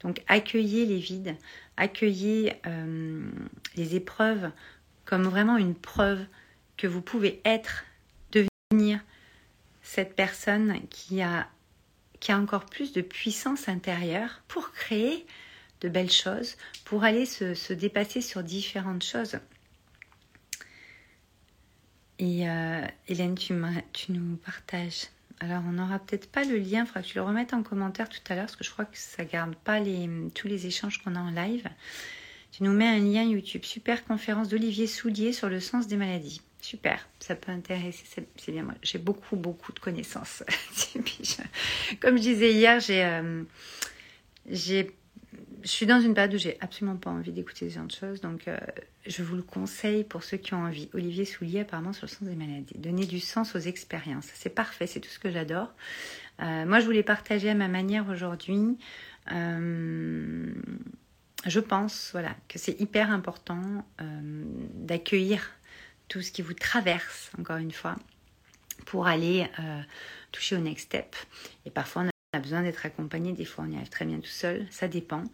Donc 0.00 0.22
accueillez 0.28 0.86
les 0.86 0.98
vides, 0.98 1.36
accueillez 1.76 2.54
euh, 2.66 3.26
les 3.76 3.96
épreuves 3.96 4.50
comme 5.04 5.24
vraiment 5.24 5.56
une 5.56 5.74
preuve 5.74 6.24
que 6.76 6.86
vous 6.86 7.02
pouvez 7.02 7.40
être, 7.44 7.84
devenir 8.32 9.00
cette 9.82 10.14
personne 10.14 10.80
qui 10.90 11.22
a, 11.22 11.48
encore 12.30 12.64
plus 12.64 12.92
de 12.92 13.02
puissance 13.02 13.68
intérieure 13.68 14.40
pour 14.48 14.72
créer 14.72 15.26
de 15.82 15.90
belles 15.90 16.10
choses, 16.10 16.56
pour 16.86 17.04
aller 17.04 17.26
se 17.26 17.72
dépasser 17.74 18.22
sur 18.22 18.42
différentes 18.42 19.04
choses. 19.04 19.36
Et 22.18 22.48
euh, 22.48 22.82
Hélène, 23.08 23.34
tu, 23.36 23.52
nous 24.10 24.36
partages. 24.36 25.08
Alors, 25.40 25.62
on 25.66 25.72
n'aura 25.72 25.98
peut-être 25.98 26.30
pas 26.30 26.44
le 26.44 26.56
lien, 26.56 26.82
il 26.82 26.86
faudra 26.86 27.02
que 27.02 27.08
tu 27.08 27.16
le 27.16 27.22
remettes 27.22 27.54
en 27.54 27.62
commentaire 27.62 28.08
tout 28.08 28.20
à 28.28 28.34
l'heure, 28.34 28.44
parce 28.44 28.56
que 28.56 28.64
je 28.64 28.70
crois 28.70 28.84
que 28.84 28.96
ça 28.96 29.24
garde 29.24 29.54
pas 29.56 29.80
les, 29.80 30.08
tous 30.34 30.46
les 30.46 30.66
échanges 30.66 31.02
qu'on 31.02 31.16
a 31.16 31.20
en 31.20 31.30
live. 31.30 31.68
Tu 32.52 32.62
nous 32.62 32.72
mets 32.72 32.86
un 32.86 33.00
lien 33.00 33.24
YouTube, 33.24 33.64
super 33.64 34.04
conférence 34.04 34.48
d'Olivier 34.48 34.86
Soulier 34.86 35.32
sur 35.32 35.48
le 35.48 35.58
sens 35.58 35.88
des 35.88 35.96
maladies. 35.96 36.40
Super, 36.60 37.06
ça 37.18 37.34
peut 37.34 37.50
intéresser, 37.50 38.04
c'est 38.36 38.52
bien. 38.52 38.62
Moi, 38.62 38.74
j'ai 38.82 38.98
beaucoup, 38.98 39.36
beaucoup 39.36 39.72
de 39.72 39.80
connaissances. 39.80 40.42
comme 42.00 42.16
je 42.16 42.22
disais 42.22 42.52
hier, 42.52 42.80
j'ai 42.80 43.04
euh, 43.04 43.42
j'ai 44.48 44.94
je 45.64 45.70
suis 45.70 45.86
dans 45.86 46.00
une 46.00 46.12
période 46.12 46.34
où 46.34 46.38
j'ai 46.38 46.58
absolument 46.60 46.96
pas 46.96 47.10
envie 47.10 47.32
d'écouter 47.32 47.70
ce 47.70 47.76
genre 47.76 47.86
de 47.86 47.92
choses, 47.92 48.20
donc 48.20 48.48
euh, 48.48 48.58
je 49.06 49.22
vous 49.22 49.34
le 49.34 49.42
conseille 49.42 50.04
pour 50.04 50.22
ceux 50.22 50.36
qui 50.36 50.52
ont 50.52 50.62
envie. 50.62 50.90
Olivier 50.92 51.24
Soulier, 51.24 51.60
apparemment, 51.60 51.94
sur 51.94 52.04
le 52.04 52.10
sens 52.10 52.28
des 52.28 52.36
maladies. 52.36 52.76
Donner 52.76 53.06
du 53.06 53.18
sens 53.18 53.56
aux 53.56 53.60
expériences. 53.60 54.28
C'est 54.34 54.54
parfait, 54.54 54.86
c'est 54.86 55.00
tout 55.00 55.08
ce 55.08 55.18
que 55.18 55.30
j'adore. 55.30 55.72
Euh, 56.42 56.66
moi, 56.66 56.80
je 56.80 56.84
voulais 56.84 57.02
partager 57.02 57.48
à 57.48 57.54
ma 57.54 57.68
manière 57.68 58.06
aujourd'hui. 58.10 58.76
Euh, 59.32 60.52
je 61.46 61.60
pense 61.60 62.10
voilà, 62.12 62.36
que 62.46 62.58
c'est 62.58 62.78
hyper 62.78 63.10
important 63.10 63.86
d'accueillir 63.98 65.50
tout 66.08 66.20
ce 66.20 66.30
qui 66.30 66.42
vous 66.42 66.54
traverse, 66.54 67.30
encore 67.38 67.56
une 67.56 67.72
fois, 67.72 67.96
pour 68.84 69.06
aller 69.06 69.48
toucher 70.32 70.56
au 70.56 70.60
next 70.60 70.86
step. 70.86 71.16
Et 71.64 71.70
parfois, 71.70 72.02
on 72.02 72.08
a 72.08 72.13
a 72.34 72.40
besoin 72.40 72.62
d'être 72.62 72.84
accompagné, 72.86 73.32
des 73.32 73.44
fois 73.44 73.64
on 73.66 73.72
y 73.72 73.76
arrive 73.76 73.88
très 73.88 74.04
bien 74.04 74.18
tout 74.18 74.26
seul, 74.26 74.66
ça 74.70 74.88
dépend. 74.88 75.24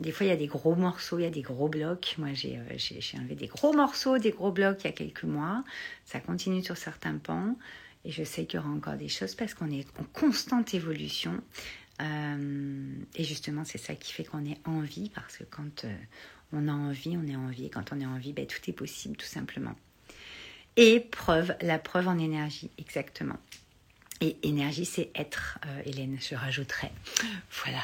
Des 0.00 0.12
fois 0.12 0.26
il 0.26 0.30
y 0.30 0.32
a 0.32 0.36
des 0.36 0.46
gros 0.46 0.74
morceaux, 0.74 1.18
il 1.18 1.22
y 1.22 1.26
a 1.26 1.30
des 1.30 1.42
gros 1.42 1.68
blocs. 1.68 2.14
Moi 2.18 2.32
j'ai 2.32 2.58
euh, 2.58 3.18
enlevé 3.18 3.34
des 3.34 3.46
gros 3.46 3.72
morceaux, 3.72 4.18
des 4.18 4.30
gros 4.30 4.50
blocs 4.52 4.78
il 4.82 4.86
y 4.86 4.90
a 4.90 4.92
quelques 4.92 5.24
mois. 5.24 5.64
Ça 6.04 6.20
continue 6.20 6.62
sur 6.62 6.76
certains 6.76 7.18
pans 7.18 7.56
et 8.04 8.10
je 8.10 8.24
sais 8.24 8.46
qu'il 8.46 8.58
y 8.58 8.62
aura 8.62 8.72
encore 8.72 8.96
des 8.96 9.08
choses 9.08 9.34
parce 9.34 9.54
qu'on 9.54 9.70
est 9.70 9.86
en 9.98 10.04
constante 10.04 10.72
évolution. 10.74 11.42
Euh, 12.00 12.94
et 13.14 13.24
justement 13.24 13.64
c'est 13.64 13.78
ça 13.78 13.94
qui 13.94 14.12
fait 14.12 14.24
qu'on 14.24 14.44
est 14.46 14.58
en 14.64 14.80
vie 14.80 15.10
parce 15.14 15.36
que 15.36 15.44
quand 15.44 15.84
euh, 15.84 15.94
on 16.52 16.66
a 16.68 16.72
envie, 16.72 17.16
on 17.16 17.26
est 17.26 17.36
en 17.36 17.48
vie. 17.48 17.70
Quand 17.70 17.92
on 17.92 18.00
est 18.00 18.06
en 18.06 18.18
vie, 18.18 18.32
ben, 18.32 18.46
tout 18.46 18.58
est 18.68 18.72
possible 18.72 19.16
tout 19.16 19.26
simplement. 19.26 19.74
Et 20.76 21.00
preuve, 21.00 21.54
la 21.60 21.78
preuve 21.78 22.08
en 22.08 22.18
énergie, 22.18 22.70
exactement. 22.78 23.38
Et 24.20 24.36
énergie, 24.42 24.84
c'est 24.84 25.10
être, 25.14 25.58
euh, 25.64 25.82
Hélène, 25.86 26.18
je 26.20 26.34
rajouterai. 26.34 26.90
Voilà. 27.64 27.80